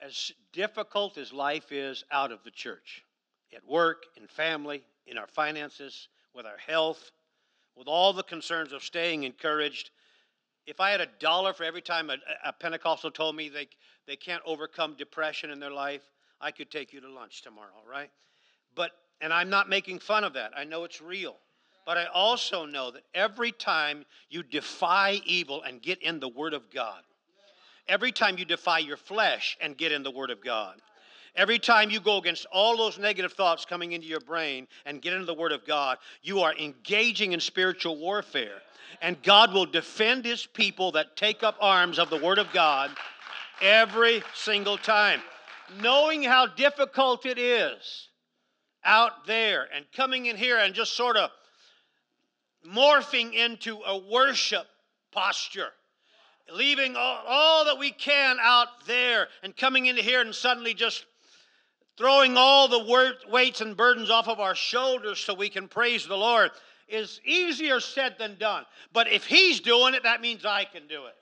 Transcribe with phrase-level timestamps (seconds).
[0.00, 3.04] as difficult as life is out of the church,
[3.54, 7.10] at work, in family, in our finances, with our health,
[7.76, 9.90] with all the concerns of staying encouraged,
[10.66, 13.68] if I had a dollar for every time a, a, Pentecostal told me they,
[14.06, 16.02] they can't overcome depression in their life,
[16.40, 18.10] I could take you to lunch tomorrow, right?
[18.74, 20.52] But, and I'm not making fun of that.
[20.56, 21.36] I know it's real.
[21.86, 26.54] But I also know that every time you defy evil and get in the Word
[26.54, 27.02] of God,
[27.88, 30.80] every time you defy your flesh and get in the Word of God,
[31.36, 35.12] every time you go against all those negative thoughts coming into your brain and get
[35.12, 38.58] into the Word of God, you are engaging in spiritual warfare.
[39.02, 42.90] And God will defend His people that take up arms of the Word of God
[43.60, 45.20] every single time.
[45.80, 48.08] Knowing how difficult it is
[48.84, 51.30] out there and coming in here and just sort of
[52.66, 54.66] morphing into a worship
[55.12, 55.70] posture
[56.52, 61.04] leaving all, all, that we can out there and coming into here and suddenly just
[61.96, 66.16] throwing all the weights and burdens off of our shoulders so we can praise the
[66.16, 66.50] Lord
[66.88, 68.64] is easier said than done.
[68.92, 71.14] But if He's doing it, that means I can do it.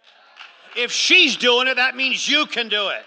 [0.77, 3.05] If she's doing it, that means you can do it.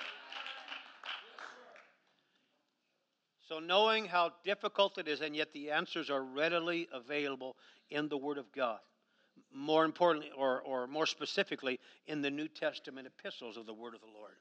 [3.47, 7.57] So, knowing how difficult it is, and yet the answers are readily available
[7.89, 8.79] in the Word of God.
[9.53, 14.01] More importantly, or, or more specifically, in the New Testament epistles of the Word of
[14.01, 14.33] the Lord.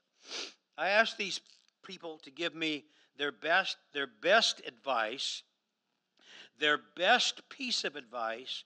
[0.79, 1.41] I asked these
[1.83, 2.85] people to give me
[3.19, 5.43] their best, their best advice,
[6.59, 8.65] their best piece of advice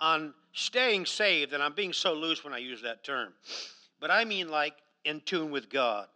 [0.00, 3.32] on staying saved, and I'm being so loose when I use that term,
[4.00, 6.08] but I mean like in tune with God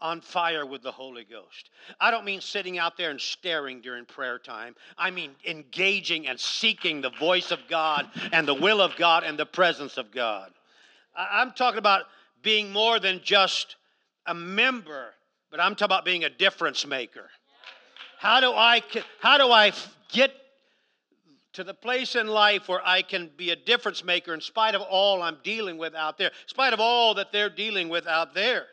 [0.00, 1.70] on fire with the Holy Ghost.
[2.00, 4.74] I don't mean sitting out there and staring during prayer time.
[4.96, 9.38] I mean engaging and seeking the voice of God and the will of God and
[9.38, 10.52] the presence of God.
[11.14, 12.04] I'm talking about
[12.42, 13.76] being more than just
[14.26, 15.10] a member,
[15.50, 17.28] but I'm talking about being a difference maker.
[18.18, 18.82] How do I
[19.20, 19.72] how do I
[20.12, 20.32] get
[21.52, 24.82] to the place in life where I can be a difference maker in spite of
[24.82, 28.34] all I'm dealing with out there, in spite of all that they're dealing with out
[28.34, 28.66] there?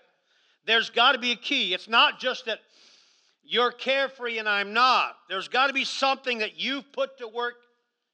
[0.67, 1.73] There's got to be a key.
[1.73, 2.59] It's not just that
[3.43, 5.15] you're carefree and I'm not.
[5.29, 7.55] There's got to be something that you've put to work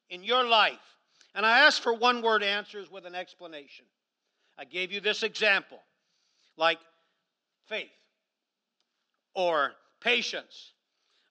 [0.10, 0.80] in your life.
[1.36, 3.86] And I ask for one word answers with an explanation.
[4.58, 5.80] I gave you this example
[6.56, 6.78] like
[7.68, 7.90] faith
[9.34, 10.74] or patience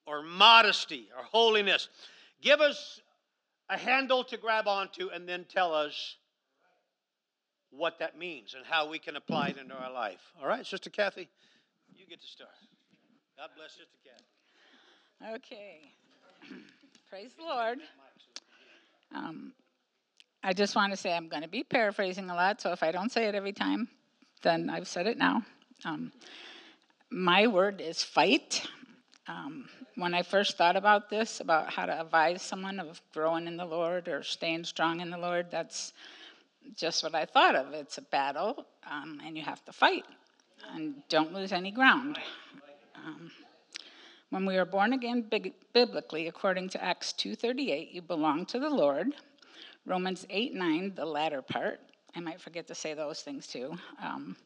[0.07, 1.89] or modesty or holiness.
[2.41, 3.01] Give us
[3.69, 6.17] a handle to grab onto and then tell us
[7.77, 10.21] what that means and how we can apply it into our life.
[10.41, 11.29] All right, Sister Kathy,
[11.97, 12.51] you get to start.
[13.37, 15.37] God bless Sister Kathy.
[15.37, 15.93] Okay.
[17.11, 17.79] Praise the Lord.
[19.15, 19.53] Um,
[20.43, 22.91] I just want to say I'm going to be paraphrasing a lot, so if I
[22.91, 23.89] don't say it every time,
[24.43, 25.43] then I've said it now.
[25.85, 26.13] Um,
[27.11, 28.67] my word is fight.
[29.29, 33.57] Um, when I first thought about this, about how to advise someone of growing in
[33.57, 35.93] the Lord or staying strong in the Lord, that's
[36.77, 37.73] just what I thought of.
[37.73, 40.05] It's a battle, um, and you have to fight,
[40.75, 42.19] and don't lose any ground.
[42.97, 43.31] Um,
[44.31, 48.71] when we are born again big, biblically, according to Acts 2:38, you belong to the
[48.71, 49.15] Lord.
[49.85, 51.81] Romans 8:9, the latter part.
[52.15, 53.79] I might forget to say those things too.
[54.01, 54.37] Um,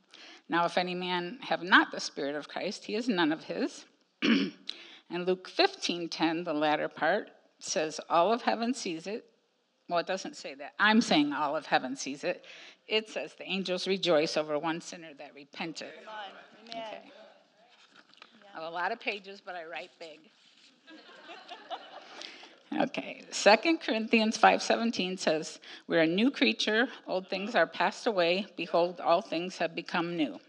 [0.49, 3.84] now, if any man have not the Spirit of Christ, he is none of his.
[4.22, 9.25] and Luke 15:10, the latter part, says, All of heaven sees it,
[9.88, 10.72] well, it doesn't say that.
[10.78, 12.44] I'm saying all of heaven sees it.
[12.88, 15.92] It says the angels rejoice over one sinner that repented.
[16.69, 17.12] Okay.
[18.54, 20.19] I have a lot of pages, but I write big.
[22.80, 23.22] okay.
[23.30, 29.20] Second Corinthians 5:17 says, "We're a new creature; old things are passed away; behold, all
[29.20, 30.41] things have become new."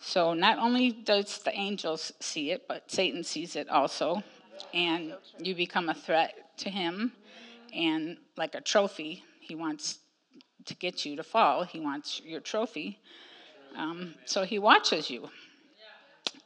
[0.00, 4.22] So not only does the angels see it, but Satan sees it also,
[4.72, 7.12] and you become a threat to him
[7.74, 9.98] and like a trophy, he wants
[10.66, 11.64] to get you to fall.
[11.64, 12.98] He wants your trophy.
[13.76, 15.28] Um, so he watches you.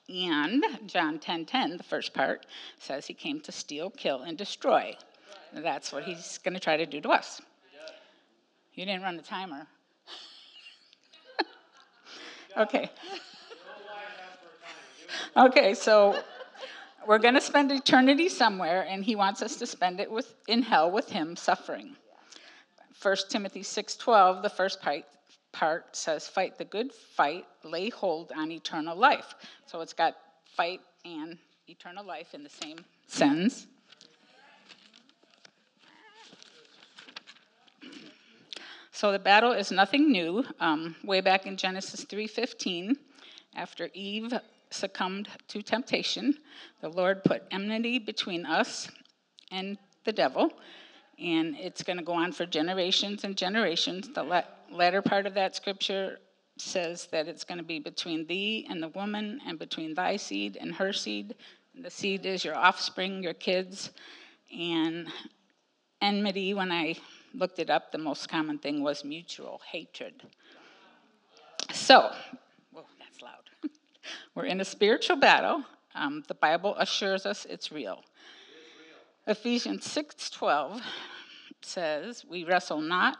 [0.09, 2.47] And John 10:10, 10, 10, the first part,
[2.79, 4.97] says he came to steal, kill, and destroy.
[5.55, 7.41] That's what he's going to try to do to us.
[8.75, 9.67] You didn't run the timer.
[12.57, 12.91] okay.
[15.35, 16.23] Okay, so
[17.07, 20.63] we're going to spend eternity somewhere, and he wants us to spend it with, in
[20.63, 21.97] hell with him suffering.
[23.01, 25.05] 1 Timothy 6.12, the first part,
[25.51, 29.35] part says, fight the good fight, lay hold on eternal life.
[29.67, 31.39] So it's got fight and
[31.69, 33.67] eternal life in the same sentence.
[38.93, 40.45] So the battle is nothing new.
[40.61, 42.97] Um, way back in Genesis 3:15,
[43.57, 44.33] after Eve
[44.73, 46.39] succumbed to temptation.
[46.81, 48.91] The Lord put enmity between us
[49.51, 50.53] and the devil,
[51.19, 54.09] and it's going to go on for generations and generations.
[54.09, 56.19] The la- latter part of that scripture
[56.57, 60.57] says that it's going to be between thee and the woman, and between thy seed
[60.61, 61.35] and her seed.
[61.81, 63.91] The seed is your offspring, your kids.
[64.57, 65.09] And
[66.03, 66.97] enmity, when I
[67.35, 70.23] looked it up, the most common thing was mutual hatred.
[71.73, 72.13] So,
[72.73, 73.49] whoa, that's loud.
[74.35, 75.65] We're in a spiritual battle.
[75.95, 78.03] Um, the Bible assures us it's real.
[79.27, 80.83] Ephesians 6:12
[81.61, 83.19] says, "We wrestle not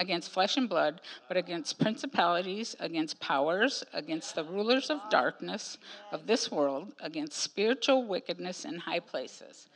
[0.00, 5.78] against flesh and blood, but against principalities, against powers, against the rulers of darkness
[6.12, 9.68] of this world, against spiritual wickedness in high places."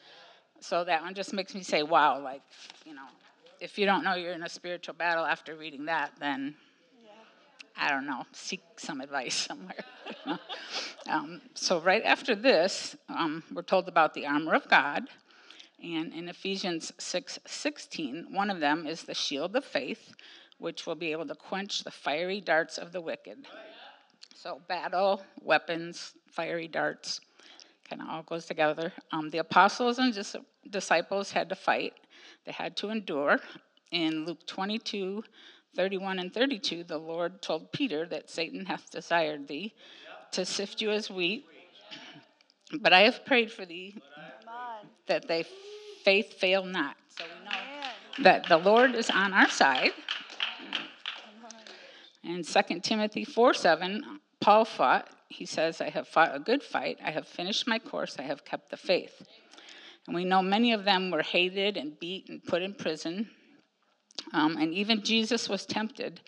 [0.61, 2.43] So that one just makes me say, "Wow!" Like,
[2.85, 3.09] you know,
[3.61, 6.57] if you don't know you're in a spiritual battle after reading that, then
[7.77, 9.85] I don't know, seek some advice somewhere.
[11.09, 15.05] um, so, right after this, um, we're told about the armor of God.
[15.83, 20.15] And in Ephesians 6 16, one of them is the shield of faith,
[20.59, 23.47] which will be able to quench the fiery darts of the wicked.
[24.37, 27.21] So, battle, weapons, fiery darts,
[27.89, 28.93] kind of all goes together.
[29.11, 30.37] Um, the apostles and dis-
[30.71, 31.95] disciples had to fight,
[32.45, 33.39] they had to endure.
[33.91, 35.23] In Luke 22,
[35.75, 39.73] 31 and 32, the Lord told Peter that Satan hath desired thee
[40.33, 41.47] to sift you as wheat.
[42.81, 43.97] But I have prayed for thee
[45.07, 45.45] that thy
[46.05, 46.97] faith fail not.
[47.09, 49.93] So we know that the Lord is on our side.
[52.25, 55.09] In 2 Timothy 4 7, Paul fought.
[55.29, 56.99] He says, I have fought a good fight.
[57.03, 58.17] I have finished my course.
[58.19, 59.23] I have kept the faith.
[60.07, 63.31] And we know many of them were hated and beat and put in prison.
[64.33, 66.21] Um, and even Jesus was tempted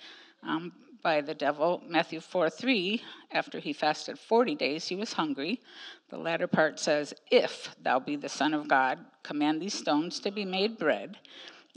[0.42, 0.72] um,
[1.02, 1.82] by the devil.
[1.86, 3.02] Matthew 4 3,
[3.32, 5.60] after he fasted 40 days, he was hungry.
[6.08, 10.30] The latter part says, If thou be the Son of God, command these stones to
[10.30, 11.18] be made bread.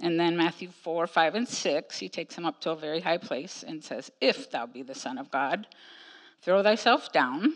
[0.01, 3.17] And then Matthew 4, 5, and 6, he takes him up to a very high
[3.17, 5.67] place and says, If thou be the Son of God,
[6.41, 7.55] throw thyself down,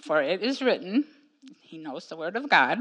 [0.00, 1.04] for it is written,
[1.60, 2.78] he knows the word of God.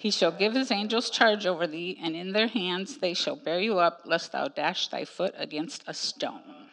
[0.00, 3.60] He shall give his angels charge over thee, and in their hands they shall bear
[3.60, 6.70] you up, lest thou dash thy foot against a stone.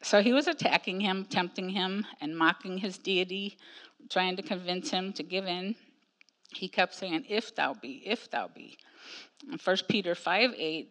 [0.00, 3.58] So he was attacking him, tempting him, and mocking his deity,
[4.08, 5.74] trying to convince him to give in.
[6.54, 8.78] He kept saying, If thou be, if thou be.
[9.50, 10.88] And 1 Peter 5 8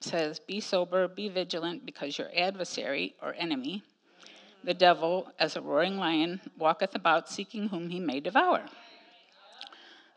[0.00, 3.82] says, Be sober, be vigilant, because your adversary or enemy,
[4.64, 8.62] the devil, as a roaring lion, walketh about seeking whom he may devour.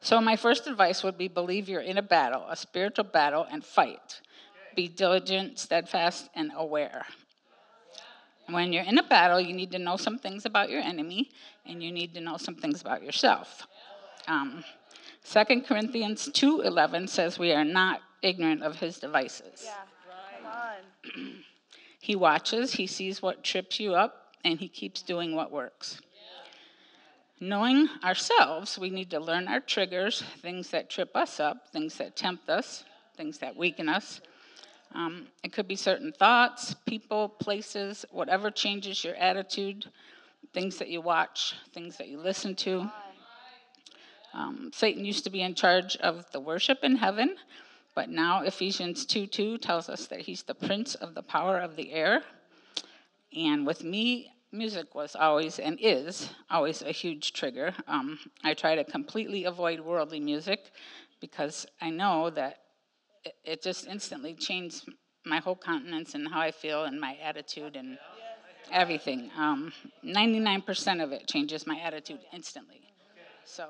[0.02, 3.64] So, my first advice would be believe you're in a battle, a spiritual battle, and
[3.64, 4.22] fight.
[4.76, 7.06] Be diligent, steadfast, and aware.
[8.48, 11.32] When you're in a battle, you need to know some things about your enemy,
[11.66, 13.66] and you need to know some things about yourself.
[14.28, 14.64] Um,
[15.24, 19.66] 2 Corinthians 2.11 says we are not ignorant of his devices.
[19.66, 19.74] Yeah,
[20.38, 21.34] come on.
[22.06, 26.00] He watches, he sees what trips you up, and he keeps doing what works.
[27.42, 32.16] Knowing ourselves, we need to learn our triggers, things that trip us up, things that
[32.16, 32.86] tempt us,
[33.18, 34.22] things that weaken us.
[34.94, 39.86] Um, it could be certain thoughts, people, places, whatever changes your attitude,
[40.54, 42.90] things that you watch, things that you listen to.
[44.34, 47.36] Um, Satan used to be in charge of the worship in heaven,
[47.96, 51.76] but now Ephesians 2 2 tells us that he's the prince of the power of
[51.76, 52.22] the air.
[53.36, 57.74] And with me, music was always and is always a huge trigger.
[57.88, 60.72] Um, I try to completely avoid worldly music
[61.20, 62.60] because I know that
[63.24, 64.90] it, it just instantly changed
[65.26, 67.98] my whole countenance and how I feel and my attitude and
[68.72, 69.32] everything.
[69.38, 69.74] Um,
[70.04, 72.82] 99% of it changes my attitude instantly.
[73.46, 73.68] So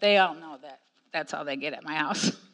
[0.00, 0.80] they all know that.
[1.12, 2.32] That's all they get at my house.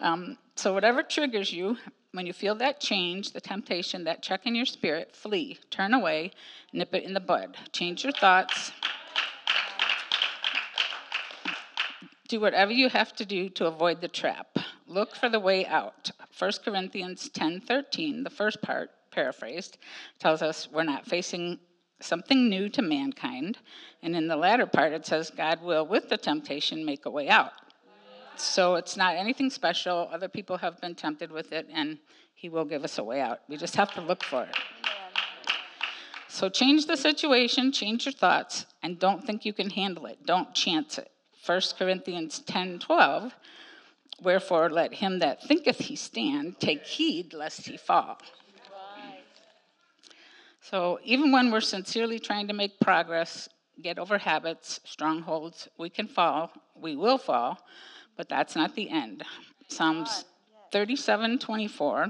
[0.00, 1.76] um, so, whatever triggers you,
[2.12, 6.32] when you feel that change, the temptation, that check in your spirit, flee, turn away,
[6.72, 7.56] nip it in the bud.
[7.72, 8.72] Change your thoughts.
[12.28, 14.58] Do whatever you have to do to avoid the trap.
[14.86, 16.10] Look for the way out.
[16.36, 19.78] 1 Corinthians 10:13, the first part, paraphrased,
[20.18, 21.58] tells us we're not facing
[22.00, 23.58] something new to mankind,
[24.02, 27.28] and in the latter part it says God will with the temptation make a way
[27.28, 27.52] out.
[28.40, 30.08] So it's not anything special.
[30.12, 31.98] Other people have been tempted with it, and
[32.34, 33.40] He will give us a way out.
[33.48, 34.56] We just have to look for it.
[36.28, 40.24] So change the situation, change your thoughts, and don't think you can handle it.
[40.24, 41.10] Don't chance it.
[41.44, 43.34] 1 Corinthians 10 12
[44.20, 48.18] Wherefore, let him that thinketh he stand take heed lest he fall.
[50.60, 53.48] So, even when we're sincerely trying to make progress,
[53.80, 57.58] get over habits, strongholds, we can fall, we will fall,
[58.18, 59.22] but that's not the end.
[59.68, 60.26] Psalms
[60.72, 62.08] 37 24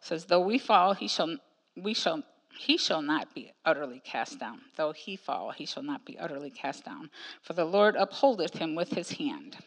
[0.00, 1.36] says, Though we fall, he shall,
[1.76, 2.22] we shall,
[2.58, 4.60] he shall not be utterly cast down.
[4.76, 7.10] Though he fall, he shall not be utterly cast down.
[7.42, 9.58] For the Lord upholdeth him with his hand.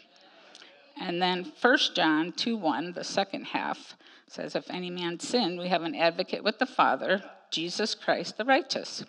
[1.00, 3.96] And then 1 John 2 1, the second half,
[4.28, 7.22] says, If any man sin, we have an advocate with the Father,
[7.52, 9.04] Jesus Christ the righteous.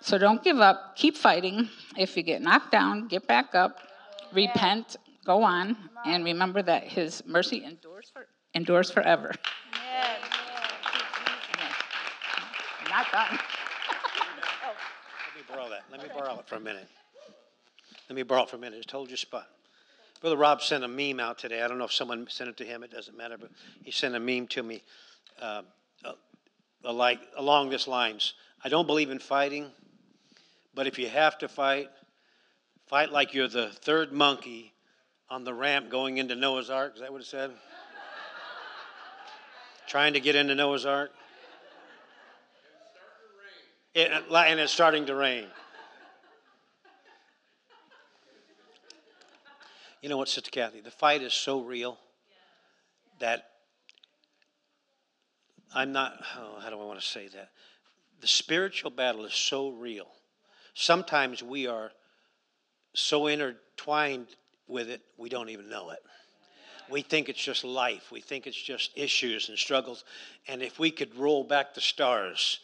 [0.00, 1.68] So don't give up, keep fighting.
[1.96, 3.78] If you get knocked down, get back up,
[4.32, 9.32] repent, go on, and remember that his mercy endures, for, endures forever.
[9.72, 10.20] Yes.
[12.88, 13.32] Not done.
[13.32, 13.40] Let
[15.36, 15.84] me borrow that.
[15.90, 16.86] Let me borrow it for a minute.
[18.08, 18.78] Let me borrow it for a minute.
[18.78, 19.48] Just hold your spot.
[20.20, 21.62] Brother Rob sent a meme out today.
[21.62, 22.82] I don't know if someone sent it to him.
[22.82, 23.50] It doesn't matter, but
[23.82, 24.82] he sent a meme to me,
[25.40, 25.62] uh,
[26.04, 28.34] uh, like along this lines.
[28.62, 29.70] I don't believe in fighting,
[30.74, 31.88] but if you have to fight,
[32.86, 34.73] fight like you're the third monkey
[35.30, 36.92] on the ramp going into Noah's Ark.
[36.94, 37.50] Is that what it said?
[39.86, 41.10] Trying to get into Noah's Ark.
[43.94, 45.46] It, uh, and it's starting to rain.
[50.02, 50.80] You know what, Sister Kathy?
[50.80, 51.98] The fight is so real
[53.20, 53.44] that
[55.74, 57.50] I'm not, oh, how do I want to say that?
[58.20, 60.08] The spiritual battle is so real.
[60.74, 61.92] Sometimes we are
[62.94, 64.26] so intertwined
[64.66, 66.00] with it, we don't even know it.
[66.90, 68.10] We think it's just life.
[68.10, 70.04] We think it's just issues and struggles.
[70.48, 72.60] And if we could roll back the stars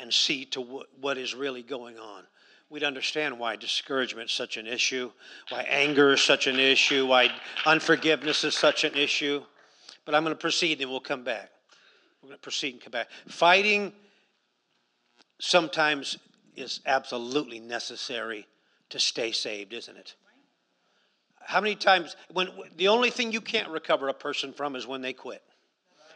[0.00, 0.60] and see to
[1.00, 2.24] what, is really going on,
[2.70, 5.10] we'd understand why discouragement is such an issue,
[5.50, 7.30] why anger is such an issue, why
[7.66, 9.42] unforgiveness is such an issue.
[10.04, 11.50] But I'm going to proceed and we'll come back.
[12.22, 13.08] We're going to proceed and come back.
[13.28, 13.92] Fighting
[15.40, 16.18] sometimes
[16.56, 18.46] is absolutely necessary
[18.90, 20.14] to stay saved, isn't it?
[21.40, 25.00] How many times when the only thing you can't recover a person from is when
[25.00, 25.42] they quit.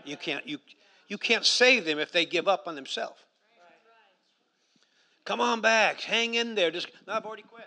[0.04, 0.58] You can't you
[1.08, 3.20] you can't save them if they give up on themselves.
[5.24, 6.00] Come on back.
[6.00, 6.70] Hang in there.
[6.70, 7.66] Just, no, I've already quit.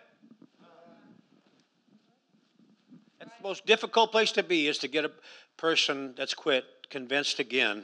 [3.20, 5.12] That's the most difficult place to be is to get a
[5.58, 7.84] person that's quit convinced again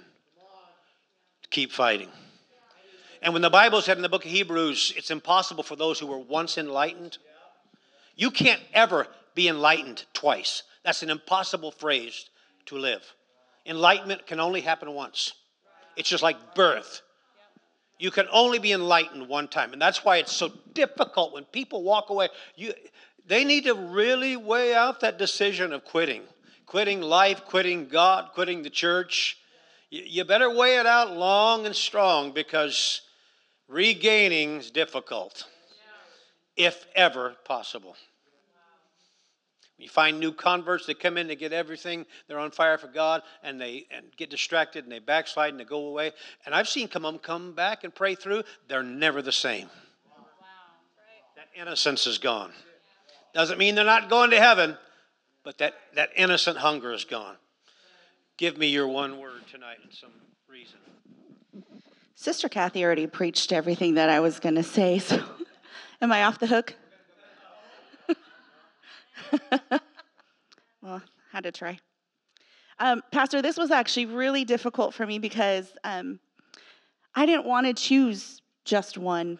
[1.43, 2.09] to keep fighting.
[3.21, 6.07] And when the Bible said in the book of Hebrews, it's impossible for those who
[6.07, 7.17] were once enlightened,
[8.15, 10.63] you can't ever be enlightened twice.
[10.83, 12.29] That's an impossible phrase
[12.67, 13.03] to live.
[13.65, 15.33] Enlightenment can only happen once.
[15.95, 17.01] It's just like birth.
[17.99, 19.73] You can only be enlightened one time.
[19.73, 22.29] And that's why it's so difficult when people walk away.
[22.55, 22.73] You,
[23.27, 26.23] they need to really weigh out that decision of quitting.
[26.65, 29.37] Quitting life, quitting God, quitting the church.
[29.91, 33.01] You, you better weigh it out long and strong because
[33.67, 35.45] regaining is difficult,
[36.57, 37.95] if ever possible.
[39.81, 42.05] You find new converts that come in to get everything.
[42.27, 45.63] They're on fire for God and they and get distracted and they backslide and they
[45.63, 46.11] go away.
[46.45, 48.43] And I've seen come come back and pray through.
[48.67, 49.67] They're never the same.
[50.05, 50.25] Wow.
[51.35, 52.51] That innocence is gone.
[53.33, 54.77] Doesn't mean they're not going to heaven,
[55.43, 57.37] but that, that innocent hunger is gone.
[58.37, 60.11] Give me your one word tonight and some
[60.47, 60.77] reason.
[62.13, 65.23] Sister Kathy already preached everything that I was going to say, so
[66.01, 66.75] am I off the hook?
[70.81, 71.01] well,
[71.31, 71.79] had to try.
[72.79, 76.19] Um, Pastor, this was actually really difficult for me because um,
[77.13, 79.37] I didn't want to choose just one.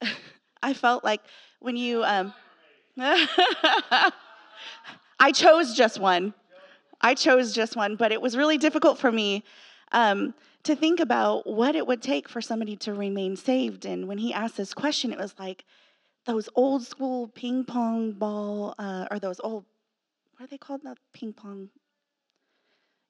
[0.62, 1.20] I felt like
[1.60, 2.32] when you, um,
[2.98, 4.12] I
[5.34, 6.34] chose just one.
[7.00, 9.44] I chose just one, but it was really difficult for me
[9.90, 13.84] um, to think about what it would take for somebody to remain saved.
[13.84, 15.64] And when he asked this question, it was like,
[16.24, 19.64] those old school ping pong ball, uh, or those old,
[20.36, 20.84] what are they called?
[20.84, 21.68] Not ping pong.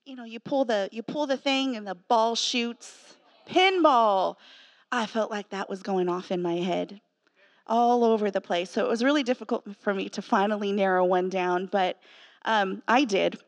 [0.05, 3.17] You know, you pull the you pull the thing and the ball shoots.
[3.49, 4.37] Pinball.
[4.91, 7.01] I felt like that was going off in my head,
[7.67, 8.71] all over the place.
[8.71, 11.99] So it was really difficult for me to finally narrow one down, but
[12.45, 13.39] um, I did.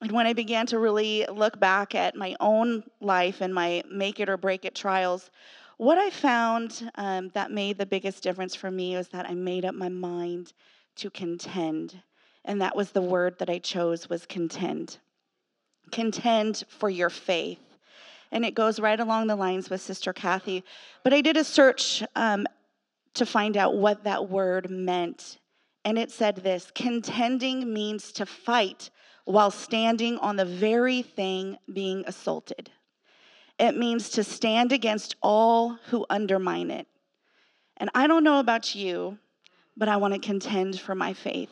[0.00, 4.20] And when I began to really look back at my own life and my make
[4.20, 5.30] it or break it trials,
[5.76, 9.64] what I found um, that made the biggest difference for me was that I made
[9.64, 10.52] up my mind
[10.96, 12.02] to contend.
[12.44, 14.98] And that was the word that I chose was contend.
[15.90, 17.60] Contend for your faith.
[18.30, 20.64] And it goes right along the lines with Sister Kathy.
[21.02, 22.46] But I did a search um,
[23.14, 25.38] to find out what that word meant
[25.84, 28.90] And it said this contending means to fight
[29.24, 32.70] while standing on the very thing being assaulted.
[33.58, 36.86] It means to stand against all who undermine it.
[37.76, 39.18] And I don't know about you,
[39.76, 41.50] but I want to contend for my faith.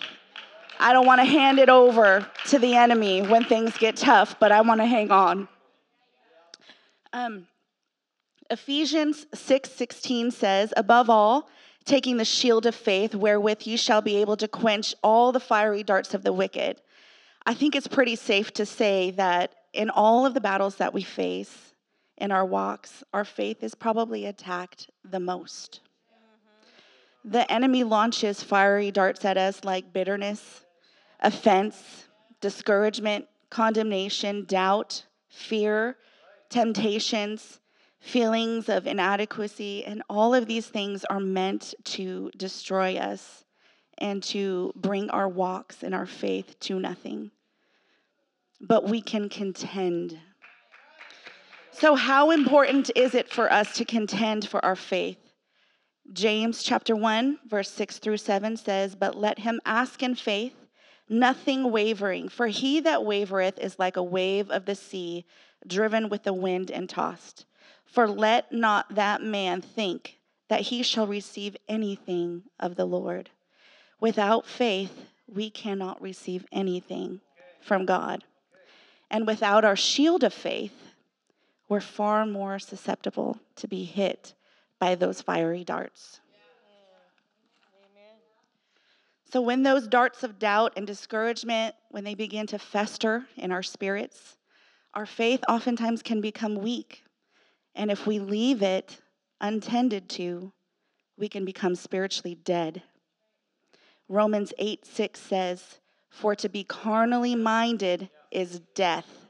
[0.81, 4.51] I don't want to hand it over to the enemy when things get tough, but
[4.51, 5.49] I want to hang on.
[7.13, 7.47] Um,
[8.51, 11.49] Ephesians 6 16 says, Above all,
[11.85, 15.83] taking the shield of faith, wherewith you shall be able to quench all the fiery
[15.83, 16.81] darts of the wicked.
[17.47, 21.03] I think it's pretty safe to say that in all of the battles that we
[21.03, 21.72] face
[22.19, 25.81] in our walks, our faith is probably attacked the most.
[27.25, 30.65] The enemy launches fiery darts at us like bitterness,
[31.21, 32.09] offense,
[32.41, 35.97] discouragement, condemnation, doubt, fear,
[36.51, 37.61] temptations,
[38.01, 43.45] feelings of inadequacy, and all of these things are meant to destroy us
[43.99, 47.31] and to bring our walks and our faith to nothing.
[48.61, 50.19] But we can contend.
[51.75, 55.19] So, how important is it for us to contend for our faith?
[56.13, 60.55] James chapter 1, verse 6 through 7 says, But let him ask in faith,
[61.09, 65.25] nothing wavering, for he that wavereth is like a wave of the sea,
[65.67, 67.47] driven with the wind and tossed.
[67.87, 73.31] For let not that man think that he shall receive anything of the Lord.
[73.99, 77.23] Without faith, we cannot receive anything
[77.63, 78.25] from God.
[79.11, 80.92] And without our shield of faith,
[81.73, 84.35] we're far more susceptible to be hit
[84.79, 86.21] by those fiery darts.
[89.33, 93.63] So, when those darts of doubt and discouragement, when they begin to fester in our
[93.63, 94.37] spirits,
[94.93, 97.05] our faith oftentimes can become weak
[97.75, 99.01] and if we leave it
[99.41, 100.53] untended to,
[101.17, 102.83] we can become spiritually dead.
[104.11, 105.79] Romans 8 6 says,
[106.11, 109.22] For to be carnally minded is death,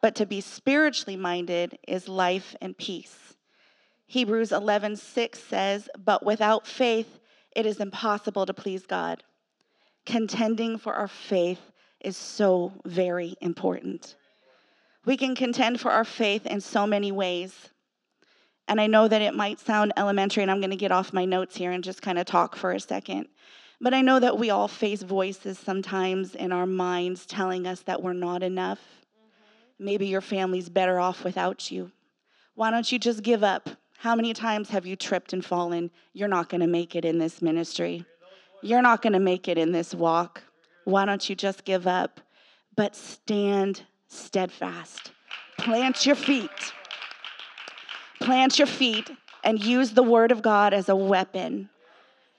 [0.00, 3.34] but to be spiritually minded is life and peace.
[4.06, 7.20] Hebrews 11 6 says, But without faith,
[7.54, 9.22] it is impossible to please God.
[10.06, 11.60] Contending for our faith
[12.00, 14.16] is so very important.
[15.04, 17.70] We can contend for our faith in so many ways.
[18.68, 21.24] And I know that it might sound elementary, and I'm going to get off my
[21.24, 23.28] notes here and just kind of talk for a second.
[23.80, 28.02] But I know that we all face voices sometimes in our minds telling us that
[28.02, 28.80] we're not enough.
[29.80, 31.90] Maybe your family's better off without you.
[32.54, 33.68] Why don't you just give up?
[33.98, 35.90] How many times have you tripped and fallen?
[36.12, 38.04] You're not going to make it in this ministry.
[38.62, 40.42] You're not going to make it in this walk.
[40.84, 42.20] Why don't you just give up?
[42.76, 45.10] But stand steadfast.
[45.58, 46.72] Plant your feet
[48.20, 49.10] plant your feet
[49.42, 51.68] and use the word of God as a weapon.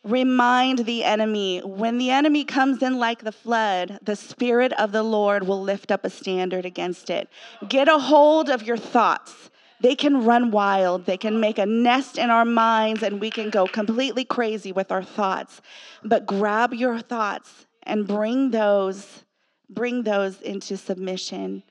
[0.04, 5.04] Remind the enemy when the enemy comes in like the flood, the Spirit of the
[5.04, 7.30] Lord will lift up a standard against it.
[7.70, 9.52] Get a hold of your thoughts.
[9.80, 13.50] They can run wild, they can make a nest in our minds, and we can
[13.50, 15.62] go completely crazy with our thoughts.
[16.04, 19.24] But grab your thoughts and bring those,
[19.70, 21.64] bring those into submission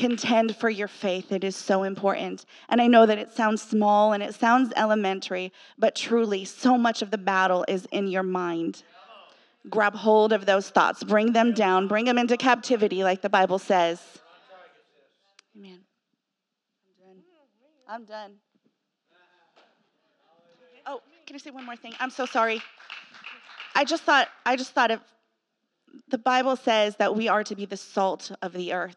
[0.00, 1.30] contend for your faith.
[1.30, 2.46] It is so important.
[2.70, 7.02] And I know that it sounds small and it sounds elementary, but truly, so much
[7.02, 8.82] of the battle is in your mind.
[9.68, 13.58] Grab hold of those thoughts, bring them down, bring them into captivity, like the Bible
[13.58, 14.00] says.
[15.54, 15.80] Amen.
[17.86, 18.04] I'm done.
[18.04, 18.32] I'm done.
[20.86, 21.92] Oh, can I say one more thing?
[22.00, 22.62] I'm so sorry.
[23.74, 25.00] I just thought I just thought of
[26.08, 28.96] the Bible says that we are to be the salt of the earth.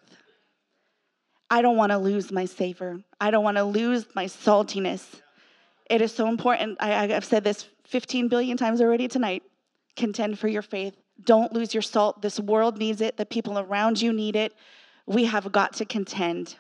[1.50, 3.00] I don't want to lose my savor.
[3.20, 5.22] I don't want to lose my saltiness.
[5.90, 6.78] It is so important.
[6.80, 9.44] I, have said this 15 billion times already tonight.
[9.96, 10.96] Contend for your faith.
[11.24, 12.22] Don't lose your salt.
[12.22, 13.18] This world needs it.
[13.18, 14.54] The people around you need it.
[15.06, 16.56] We have got to contend.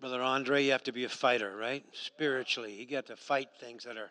[0.00, 1.84] Brother Andre, you have to be a fighter, right?
[1.92, 4.10] Spiritually, you got to fight things that are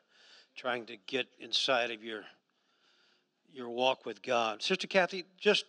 [0.56, 2.24] trying to get inside of your
[3.54, 4.62] your walk with God.
[4.62, 5.66] Sister Kathy, just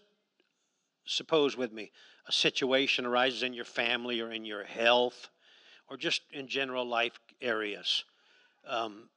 [1.06, 1.92] suppose with me
[2.26, 5.28] a situation arises in your family or in your health
[5.88, 8.04] or just in general life areas.
[8.66, 9.10] Um,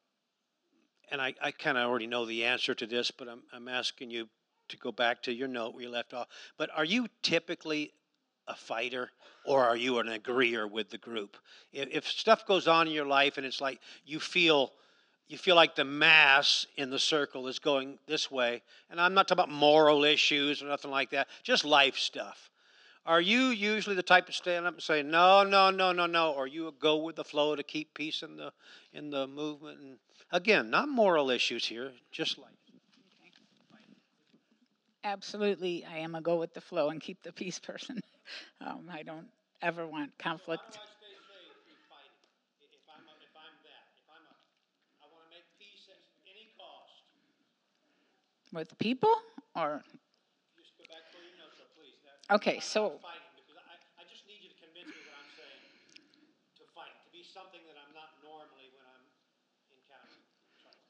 [1.09, 4.11] and I, I kind of already know the answer to this, but I'm, I'm asking
[4.11, 4.27] you
[4.67, 6.27] to go back to your note where you left off.
[6.57, 7.93] But are you typically
[8.49, 9.09] a fighter
[9.45, 11.37] or are you an agreeer with the group?
[11.71, 14.73] If, if stuff goes on in your life and it's like you feel
[15.27, 18.61] you feel like the mass in the circle is going this way.
[18.89, 22.49] And I'm not talking about moral issues or nothing like that, just life stuff.
[23.05, 26.31] Are you usually the type to stand up and say no, no, no, no, no,
[26.33, 28.51] or you go with the flow to keep peace in the
[28.93, 29.79] in the movement?
[29.79, 29.97] And
[30.31, 32.51] again, not moral issues here, just life.
[35.05, 38.01] Absolutely, I am a go with the flow and keep the peace person.
[38.59, 39.29] Um, I don't
[39.61, 40.61] ever want conflict.
[40.61, 40.65] With people or?
[40.65, 40.65] Okay, so.
[40.65, 42.11] I just need you to convince me what I'm saying to fight,
[42.59, 43.13] to be something
[43.63, 43.81] that
[48.46, 49.13] I'm not people
[49.55, 49.81] or?
[52.29, 52.99] Okay, so.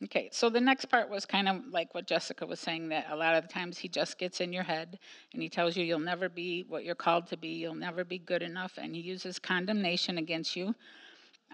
[0.04, 3.16] Okay, so the next part was kind of like what Jessica was saying that a
[3.16, 5.00] lot of the times he just gets in your head
[5.34, 8.20] and he tells you you'll never be what you're called to be, you'll never be
[8.20, 10.76] good enough, and he uses condemnation against you.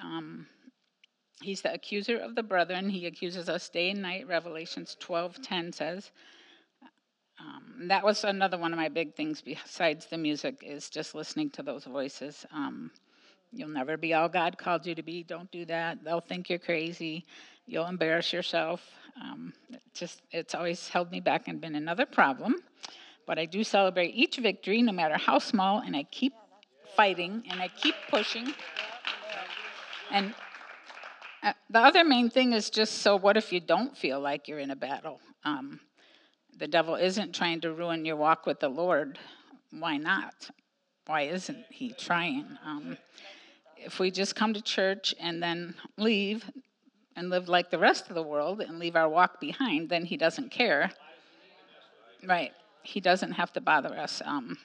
[0.02, 0.46] Um,
[1.42, 2.90] he's the accuser of the brethren.
[2.90, 4.28] He accuses us day and night.
[4.28, 6.12] Revelations 12:10 says.
[7.40, 11.50] Um, that was another one of my big things besides the music is just listening
[11.52, 12.46] to those voices.
[12.52, 12.92] Um,
[13.52, 15.24] you'll never be all God called you to be.
[15.24, 16.04] Don't do that.
[16.04, 17.26] They'll think you're crazy.
[17.66, 18.82] You'll embarrass yourself.
[19.22, 22.56] Um, it just it's always held me back and been another problem.
[23.26, 26.34] But I do celebrate each victory, no matter how small, and I keep
[26.96, 28.54] fighting and I keep pushing.
[30.12, 30.34] And
[31.70, 34.72] the other main thing is just so what if you don't feel like you're in
[34.72, 35.20] a battle?
[35.44, 35.80] Um,
[36.58, 39.20] the devil isn't trying to ruin your walk with the Lord.
[39.72, 40.50] Why not?
[41.06, 42.58] Why isn't he trying?
[42.66, 42.98] Um,
[43.78, 46.50] if we just come to church and then leave
[47.16, 50.16] and live like the rest of the world and leave our walk behind, then he
[50.16, 50.92] doesn't care.
[52.26, 52.54] Right.
[52.84, 54.22] He doesn't have to bother us.
[54.24, 54.58] Um,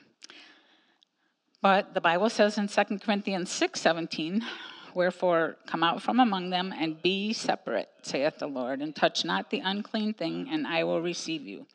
[1.61, 4.45] but the Bible says in 2 Corinthians 6 17,
[4.95, 9.51] Wherefore, come out from among them and be separate, saith the Lord, and touch not
[9.51, 11.67] the unclean thing, and I will receive you.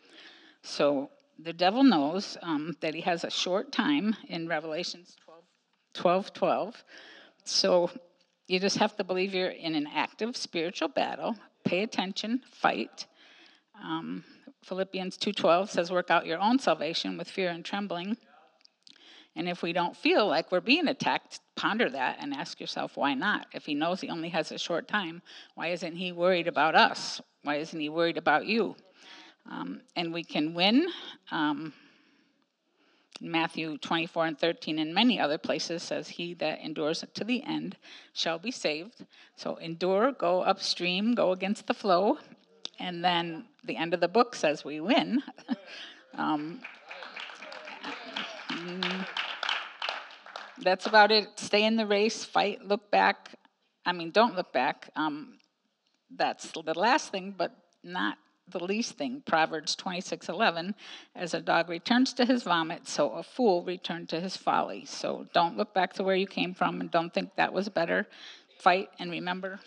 [0.62, 5.44] So the devil knows um, that he has a short time in Revelations 12,
[5.94, 6.84] 12 12.
[7.46, 7.92] So
[8.48, 11.36] you just have to believe you're in an active spiritual battle.
[11.64, 13.08] Pay attention, fight.
[13.82, 14.24] Um,
[14.64, 18.18] Philippians 2:12 says, "Work out your own salvation with fear and trembling."
[19.36, 23.16] And if we don't feel like we're being attacked, ponder that and ask yourself, why
[23.16, 23.48] not?
[23.54, 25.22] If he knows he only has a short time,
[25.56, 27.20] why isn't he worried about us?
[27.42, 28.76] Why isn't he worried about you?
[29.50, 30.88] Um, and we can win.
[31.32, 31.74] Um,
[33.22, 37.78] Matthew 24 and 13 and many other places says, He that endures to the end
[38.14, 39.06] shall be saved.
[39.36, 42.18] So endure, go upstream, go against the flow.
[42.80, 45.22] And then the end of the book says we win.
[46.18, 46.62] um,
[48.50, 49.08] mm,
[50.64, 51.28] that's about it.
[51.36, 53.36] Stay in the race, fight, look back.
[53.86, 54.90] I mean, don't look back.
[54.96, 55.38] Um,
[56.16, 59.24] that's the last thing, but not the least thing.
[59.26, 60.76] Proverbs 26 11.
[61.16, 64.86] As a dog returns to his vomit, so a fool returned to his folly.
[64.86, 68.08] So don't look back to where you came from and don't think that was better.
[68.60, 69.60] Fight and remember, Amen.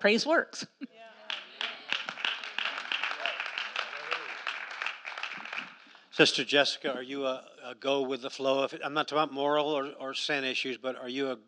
[0.00, 0.66] praise works.
[0.80, 0.99] Yeah.
[6.20, 8.68] Sister Jessica, are you a, a, go with the flow?
[8.84, 11.38] I'm not talking about moral or, or sin issues, but are you a,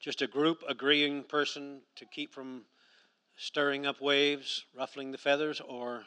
[0.00, 2.62] just a group agreeing person to keep from
[3.36, 6.04] stirring up waves, ruffling the feathers, or?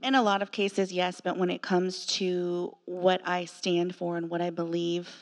[0.00, 4.16] In a lot of cases, yes, but when it comes to what I stand for
[4.16, 5.12] and what I believe,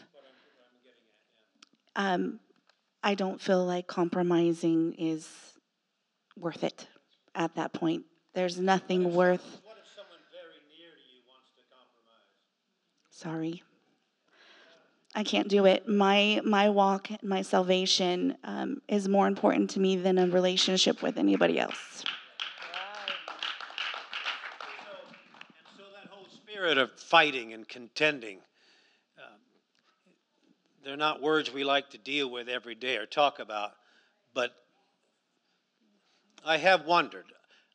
[1.97, 2.40] um,
[3.03, 5.27] I don't feel like compromising is
[6.37, 6.88] worth it
[7.35, 8.05] at that point.
[8.37, 9.62] There's nothing worth.
[9.64, 12.29] What if someone very near to you wants to compromise?
[13.09, 13.62] Sorry.
[15.14, 15.88] I can't do it.
[15.88, 21.16] My my walk, my salvation um, is more important to me than a relationship with
[21.16, 22.05] anybody else.
[22.05, 22.05] So,
[25.79, 28.40] so that whole spirit of fighting and contending,
[29.16, 29.40] um,
[30.85, 33.72] they're not words we like to deal with every day or talk about,
[34.35, 34.53] but
[36.44, 37.25] I have wondered.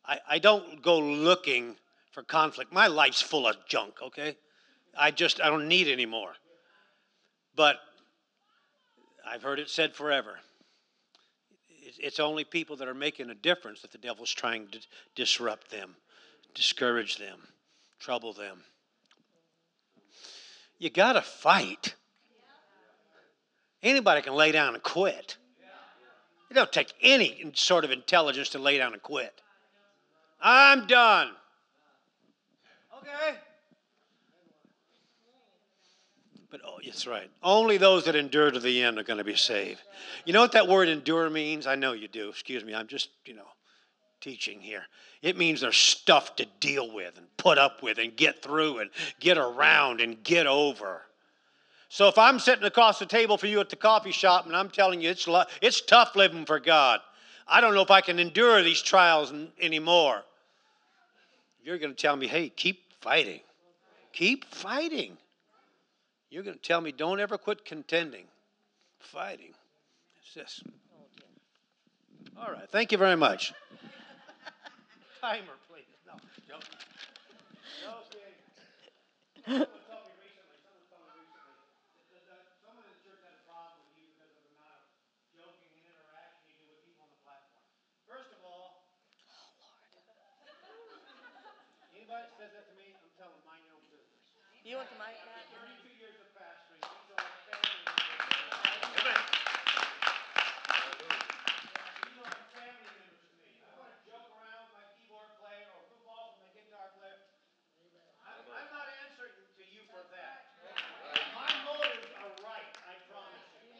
[0.06, 1.76] I, I don't go looking
[2.12, 2.74] for conflict.
[2.74, 4.38] My life's full of junk, okay?
[4.98, 6.34] I just, I don't need any more.
[7.56, 7.78] But
[9.26, 10.40] I've heard it said forever.
[12.00, 14.80] It's only people that are making a difference that the devil's trying to
[15.16, 15.96] disrupt them,
[16.56, 17.40] discourage them,
[18.00, 18.64] trouble them.
[20.80, 21.96] You got to fight.
[23.84, 25.38] Anybody can lay down and quit.
[26.50, 29.42] It don't take any sort of intelligence to lay down and quit.
[30.42, 31.32] I'm done.
[32.98, 33.38] Okay.
[36.50, 37.30] But oh, that's right.
[37.42, 39.82] Only those that endure to the end are going to be saved.
[40.26, 41.66] You know what that word endure means?
[41.66, 42.30] I know you do.
[42.30, 42.76] Excuse me.
[42.76, 43.48] I'm just, you know,
[44.20, 44.84] teaching here.
[45.22, 48.90] It means there's stuff to deal with and put up with and get through and
[49.20, 51.04] get around and get over.
[51.90, 54.70] So if I'm sitting across the table for you at the coffee shop and I'm
[54.70, 55.28] telling you it's,
[55.62, 57.02] it's tough living for God,
[57.48, 60.24] I don't know if I can endure these trials anymore.
[61.64, 63.42] You're going to tell me, hey, keep fighting.
[64.14, 65.18] Keep fighting.
[66.30, 68.26] You're going to tell me, don't ever quit contending.
[69.00, 69.54] Fighting.
[70.22, 70.64] It's this.
[72.38, 72.70] All right.
[72.70, 73.54] Thank you very much.
[75.22, 75.86] Timer, please.
[76.08, 76.14] No,
[79.48, 79.66] joking.
[94.72, 95.52] You want the mic back?
[95.52, 96.80] 32 years of pastoring.
[96.80, 99.20] These are family members.
[102.00, 103.52] These are family members to me.
[103.68, 107.20] I want to joke around with my keyboard player or goofball with my guitar player.
[108.24, 110.40] I'm, I'm not answering to you for that.
[111.36, 113.76] My motives are right, I promise you.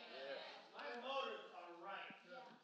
[0.76, 2.12] My motives are right.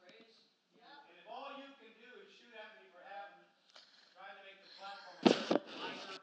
[0.03, 3.47] And if all you can do is shoot at me for having,
[4.11, 6.17] trying to make the platform a minor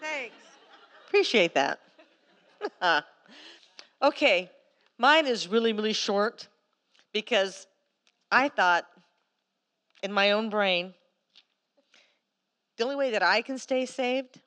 [0.00, 0.34] Thanks.
[1.06, 1.80] Appreciate that.
[4.02, 4.50] okay,
[4.98, 6.48] mine is really, really short
[7.12, 7.66] because
[8.30, 8.86] I thought
[10.02, 10.94] in my own brain,
[12.76, 14.40] the only way that I can stay saved,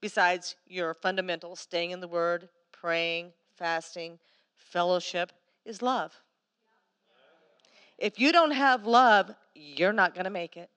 [0.00, 4.18] besides your fundamentals, staying in the Word, praying, fasting,
[4.56, 5.32] fellowship,
[5.64, 6.14] is love.
[7.98, 10.70] If you don't have love, you're not going to make it.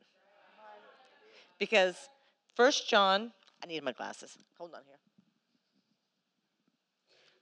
[1.58, 2.10] Because
[2.60, 3.32] First John,
[3.64, 4.38] I need my glasses.
[4.58, 4.98] Hold on here.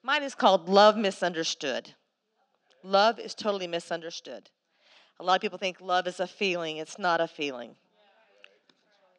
[0.03, 1.95] Mine is called Love Misunderstood.
[2.84, 4.51] Love is totally misunderstood.
[5.19, 6.77] A lot of people think love is a feeling.
[6.77, 7.71] It's not a feeling.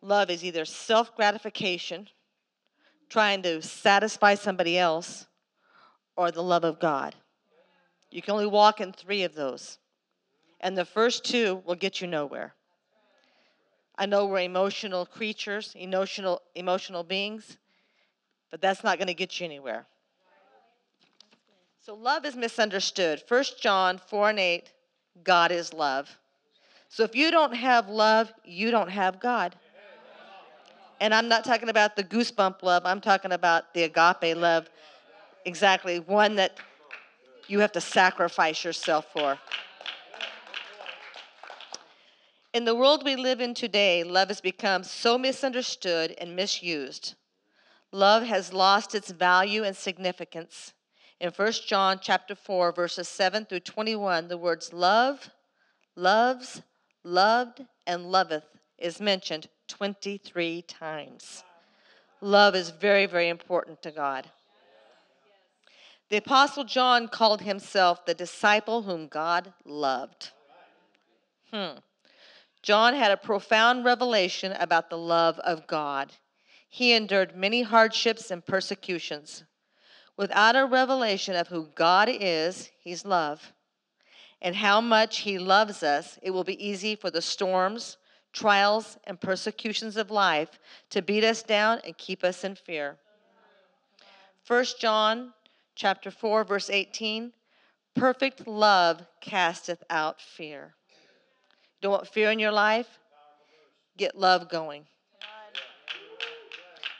[0.01, 2.07] Love is either self gratification,
[3.09, 5.27] trying to satisfy somebody else,
[6.17, 7.17] or the love of God.
[8.13, 9.79] You can only walk in three of those.
[10.61, 12.55] And the first two will get you nowhere.
[14.01, 17.59] I know we're emotional creatures, emotional, emotional beings,
[18.49, 19.87] but that's not going to get you anywhere.
[21.81, 23.25] So love is misunderstood.
[23.27, 24.73] 1 John 4 and 8,
[25.25, 26.17] God is love.
[26.89, 29.57] So if you don't have love, you don't have God.
[31.01, 34.69] And I'm not talking about the goosebump love, I'm talking about the agape love.
[35.45, 36.59] Exactly, one that
[37.49, 39.39] you have to sacrifice yourself for.
[42.55, 47.15] In the world we live in today, love has become so misunderstood and misused.
[47.93, 50.73] Love has lost its value and significance.
[51.21, 55.31] In 1 John chapter 4 verses 7 through 21, the words love,
[55.95, 56.63] loves,
[57.05, 58.45] loved and loveth
[58.79, 61.45] is mentioned 23 times.
[62.23, 64.31] Love is very very important to God.
[66.09, 70.31] The apostle John called himself the disciple whom God loved.
[71.53, 71.79] Hmm.
[72.63, 76.13] John had a profound revelation about the love of God.
[76.69, 79.45] He endured many hardships and persecutions.
[80.17, 83.53] Without a revelation of who God is, He's love,
[84.43, 87.97] and how much He loves us, it will be easy for the storms,
[88.33, 90.59] trials, and persecutions of life
[90.91, 92.99] to beat us down and keep us in fear.
[94.47, 95.33] 1 John
[95.75, 97.33] chapter 4 verse 18
[97.95, 100.75] perfect love casteth out fear
[101.81, 102.99] don't want fear in your life?
[103.97, 104.87] Get love going.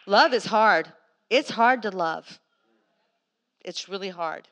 [0.07, 0.93] Love is hard.
[1.31, 2.41] It's hard to love.
[3.65, 4.49] It's really hard.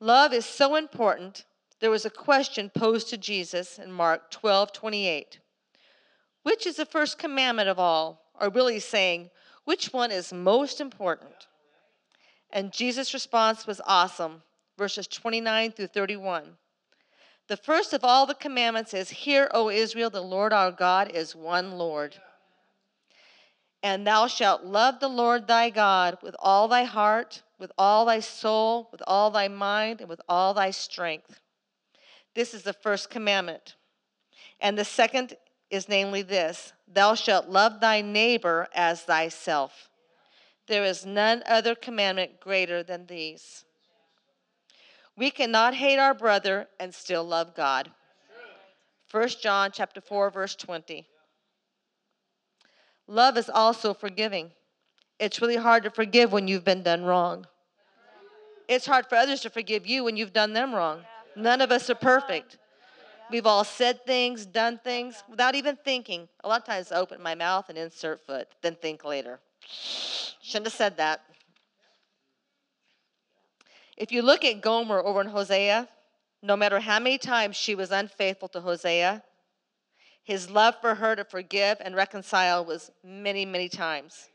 [0.00, 1.44] Love is so important.
[1.80, 5.40] There was a question posed to Jesus in Mark 12 28.
[6.42, 8.22] Which is the first commandment of all?
[8.40, 9.30] Or really saying,
[9.64, 11.46] which one is most important?
[12.50, 14.42] And Jesus' response was awesome,
[14.78, 16.56] verses 29 through 31.
[17.48, 21.34] The first of all the commandments is Hear, O Israel, the Lord our God is
[21.34, 22.16] one Lord.
[23.82, 28.20] And thou shalt love the Lord thy God with all thy heart, with all thy
[28.20, 31.40] soul, with all thy mind, and with all thy strength.
[32.34, 33.76] This is the first commandment.
[34.60, 35.34] And the second
[35.70, 39.88] is namely this Thou shalt love thy neighbor as thyself.
[40.66, 43.64] There is none other commandment greater than these.
[45.18, 47.90] We cannot hate our brother and still love God.
[49.10, 51.06] 1 John chapter 4 verse 20.
[53.08, 54.52] Love is also forgiving.
[55.18, 57.46] It's really hard to forgive when you've been done wrong.
[58.68, 61.00] It's hard for others to forgive you when you've done them wrong.
[61.34, 62.58] None of us are perfect.
[63.28, 66.28] We've all said things, done things without even thinking.
[66.44, 69.40] A lot of times I open my mouth and insert foot, then think later.
[70.40, 71.22] Shouldn't have said that.
[73.98, 75.88] If you look at Gomer over in Hosea,
[76.40, 79.24] no matter how many times she was unfaithful to Hosea,
[80.22, 84.28] his love for her to forgive and reconcile was many, many times.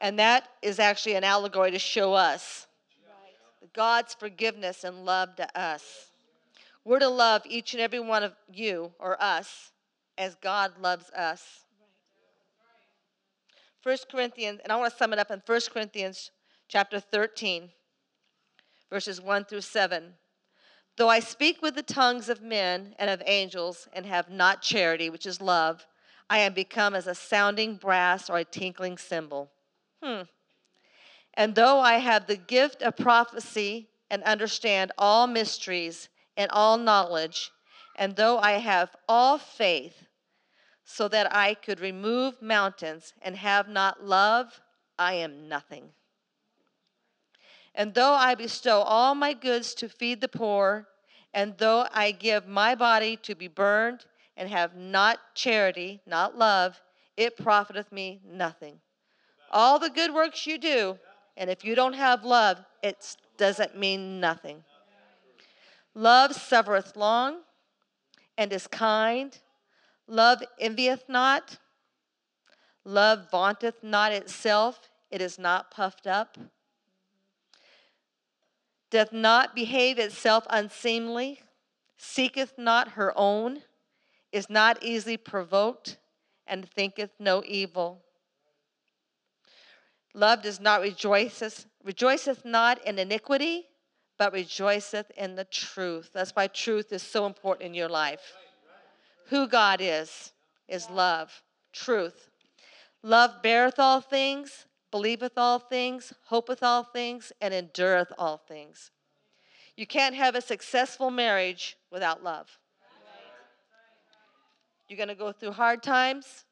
[0.00, 2.68] And that is actually an allegory to show us
[3.72, 6.12] God's forgiveness and love to us.
[6.84, 9.72] We're to love each and every one of you or us
[10.16, 11.64] as God loves us.
[13.82, 16.30] 1 Corinthians, and I want to sum it up in 1 Corinthians
[16.68, 17.70] chapter 13,
[18.92, 20.12] verses 1 through 7.
[20.98, 25.08] Though I speak with the tongues of men and of angels and have not charity,
[25.08, 25.86] which is love,
[26.28, 29.50] I am become as a sounding brass or a tinkling cymbal.
[30.02, 30.24] Hmm.
[31.32, 37.50] And though I have the gift of prophecy and understand all mysteries and all knowledge,
[37.96, 40.06] and though I have all faith
[40.84, 44.60] so that I could remove mountains and have not love,
[44.98, 45.94] I am nothing.
[47.74, 50.88] And though I bestow all my goods to feed the poor,
[51.32, 54.04] and though I give my body to be burned
[54.36, 56.80] and have not charity, not love,
[57.16, 58.80] it profiteth me nothing.
[59.50, 60.98] All the good works you do,
[61.36, 64.64] and if you don't have love, it doesn't mean nothing.
[65.94, 67.40] Love suffereth long
[68.36, 69.38] and is kind.
[70.06, 71.58] Love envieth not.
[72.84, 74.90] Love vaunteth not itself.
[75.10, 76.36] It is not puffed up
[78.92, 81.40] doth not behave itself unseemly,
[81.96, 83.62] seeketh not her own,
[84.30, 85.96] is not easily provoked,
[86.46, 88.02] and thinketh no evil.
[90.14, 93.66] Love does not rejoiceth, rejoiceth not in iniquity,
[94.18, 96.10] but rejoiceth in the truth.
[96.12, 98.34] That's why truth is so important in your life.
[99.28, 100.32] Who God is,
[100.68, 102.28] is love, truth.
[103.02, 108.92] Love beareth all things, believeth all things, hopeth all things, and endureth all things.
[109.76, 112.58] You can't have a successful marriage without love.
[114.88, 116.44] You're going to go through hard times.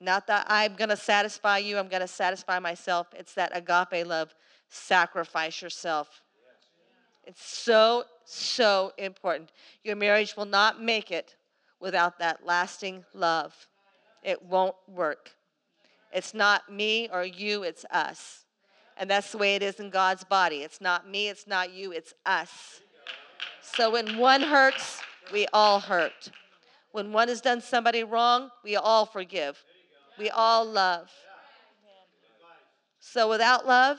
[0.00, 3.08] Not that I'm going to satisfy you, I'm going to satisfy myself.
[3.16, 4.34] It's that agape love.
[4.68, 6.22] Sacrifice yourself.
[7.24, 9.50] It's so, so important.
[9.82, 11.34] Your marriage will not make it
[11.80, 13.54] without that lasting love.
[14.22, 15.33] It won't work.
[16.14, 18.44] It's not me or you, it's us.
[18.96, 20.58] And that's the way it is in God's body.
[20.58, 22.80] It's not me, it's not you, it's us.
[23.60, 25.00] So when one hurts,
[25.32, 26.30] we all hurt.
[26.92, 29.60] When one has done somebody wrong, we all forgive.
[30.16, 31.10] We all love.
[33.00, 33.98] So without love,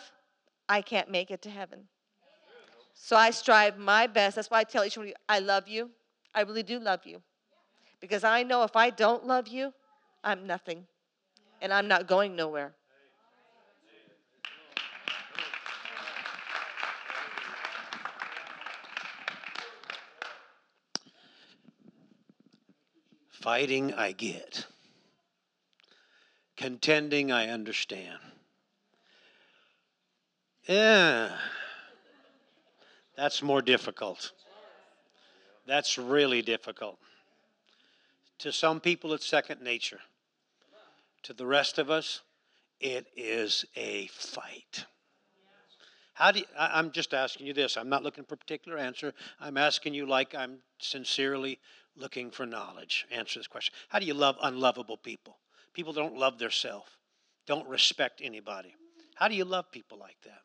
[0.70, 1.90] I can't make it to heaven.
[2.94, 4.38] So I strive my best.
[4.38, 5.90] That's why I tell each one of you, I love you.
[6.34, 7.22] I really do love you.
[8.00, 9.74] Because I know if I don't love you,
[10.24, 10.88] I'm nothing
[11.66, 12.76] and I'm not going nowhere.
[23.32, 24.68] Fighting, I get.
[26.56, 28.20] Contending, I understand.
[30.70, 31.32] Yeah.
[33.18, 34.34] That's more difficult.
[35.66, 37.00] That's really difficult.
[38.40, 40.02] To some people, it's second nature.
[41.26, 42.22] To the rest of us,
[42.80, 44.86] it is a fight.
[46.14, 47.78] How do you, I, am just asking you this.
[47.78, 49.12] I'm not looking for a particular answer.
[49.40, 51.58] I'm asking you like I'm sincerely
[51.96, 53.08] looking for knowledge.
[53.10, 53.74] Answer this question.
[53.90, 55.40] How do you love unlovable people?
[55.74, 56.92] People don't love themselves,
[57.48, 58.76] don't respect anybody.
[59.16, 60.42] How do you love people like that?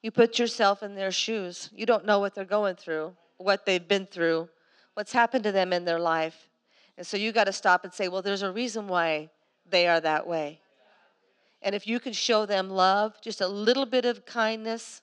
[0.00, 1.70] You put yourself in their shoes.
[1.74, 4.48] You don't know what they're going through, what they've been through,
[4.96, 6.48] what's happened to them in their life.
[6.96, 9.28] And so you got to stop and say, well, there's a reason why
[9.68, 10.60] they are that way.
[11.60, 15.02] And if you can show them love, just a little bit of kindness,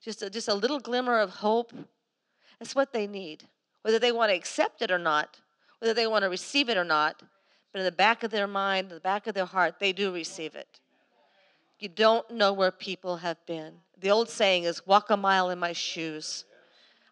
[0.00, 1.72] just a, just a little glimmer of hope,
[2.60, 3.42] that's what they need.
[3.82, 5.40] Whether they want to accept it or not,
[5.80, 7.20] whether they want to receive it or not,
[7.72, 10.14] but in the back of their mind, in the back of their heart, they do
[10.14, 10.78] receive it.
[11.80, 13.74] You don't know where people have been.
[13.98, 16.44] The old saying is, walk a mile in my shoes.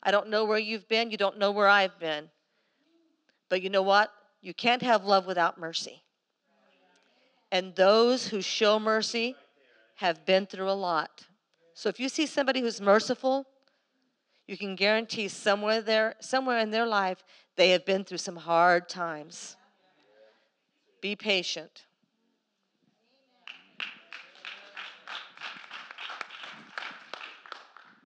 [0.02, 1.10] I don't know where you've been.
[1.10, 2.30] You don't know where I've been.
[3.48, 4.10] But you know what?
[4.40, 6.02] You can't have love without mercy.
[7.52, 9.36] And those who show mercy
[9.96, 11.26] have been through a lot.
[11.74, 13.46] So if you see somebody who's merciful,
[14.46, 17.22] you can guarantee somewhere there, somewhere in their life,
[17.56, 19.56] they have been through some hard times.
[21.00, 21.84] Be patient.